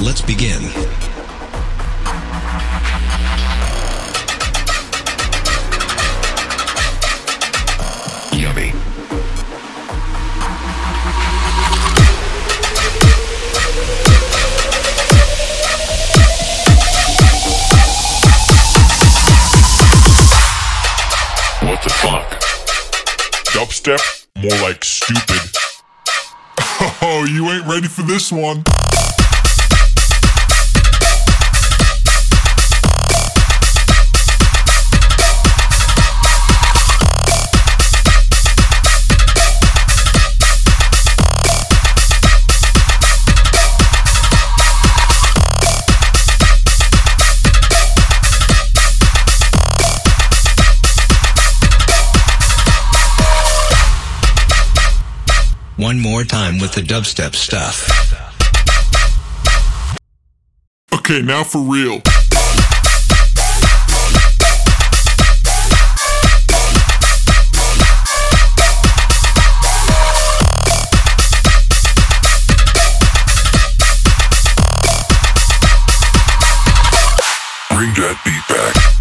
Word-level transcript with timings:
Let's 0.00 0.22
begin. 0.22 0.62
Yummy. 8.32 8.70
What 21.66 21.82
the 21.82 21.90
fuck? 21.90 22.30
Dubstep? 23.52 24.26
More 24.36 24.50
like 24.62 24.84
stupid. 24.84 25.40
Oh, 27.00 27.24
you 27.24 27.48
ain't 27.50 27.66
ready 27.66 27.88
for 27.88 28.02
this 28.02 28.30
one. 28.30 28.62
One 55.78 56.00
more 56.00 56.24
time 56.24 56.58
with 56.58 56.72
the 56.72 56.80
dubstep 56.80 57.36
stuff. 57.36 57.88
Okay, 60.92 61.22
now 61.22 61.44
for 61.44 61.60
real. 61.60 62.02
Bring 77.70 77.94
that 77.94 78.18
beat 78.24 78.56
back. 78.56 78.97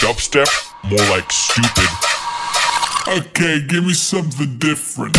Dubstep? 0.00 0.48
More 0.84 0.98
like 1.10 1.30
stupid. 1.32 1.88
Okay, 3.08 3.60
give 3.66 3.84
me 3.84 3.94
something 3.94 4.58
different. 4.58 5.14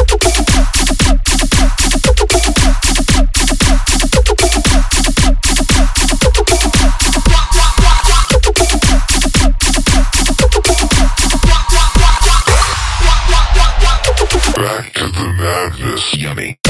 Back 14.55 14.93
to 14.93 15.07
the 15.07 15.33
madness. 15.37 16.15
Yummy. 16.15 16.68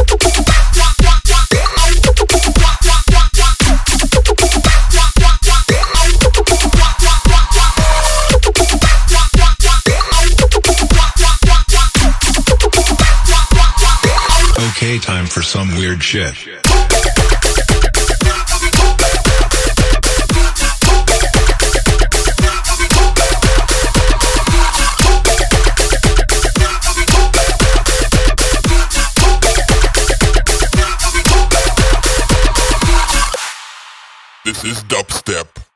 Time 15.09 15.25
for 15.25 15.41
some 15.41 15.67
weird 15.69 16.03
shit. 16.03 16.35
This 34.45 34.63
is 34.63 34.83
dubstep. 34.83 35.69